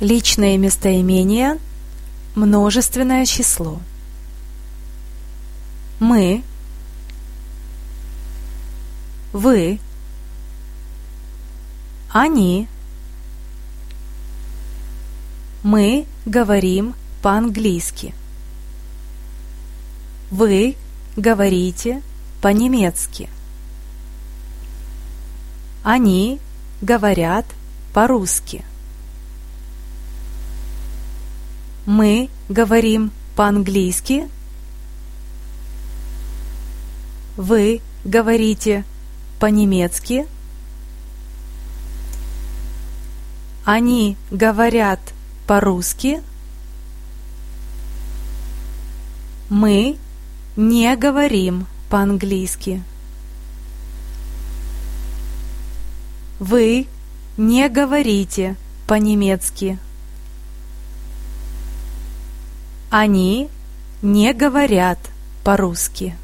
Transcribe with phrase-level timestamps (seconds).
[0.00, 1.58] Личное местоимение–
[2.36, 3.80] множественное число.
[5.98, 6.44] Мы,
[9.32, 9.80] вы,
[12.10, 12.68] они.
[15.62, 18.14] Мы говорим по-английски.
[20.30, 20.76] Вы
[21.16, 22.02] говорите
[22.42, 23.30] по-немецки.
[25.82, 26.38] Они
[26.82, 27.46] говорят
[27.94, 28.64] по-русски.
[31.86, 34.28] Мы говорим по-английски.
[37.36, 38.84] Вы говорите
[39.38, 40.26] по-немецки.
[43.64, 44.98] Они говорят
[45.46, 46.22] по-русски.
[49.48, 49.96] Мы
[50.56, 52.82] не говорим по-английски.
[56.40, 56.88] Вы
[57.36, 58.56] не говорите
[58.88, 59.78] по-немецки.
[62.90, 63.48] Они
[64.02, 64.98] не говорят
[65.44, 66.16] по-русски.